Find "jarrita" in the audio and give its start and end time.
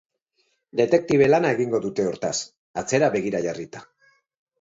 3.45-3.83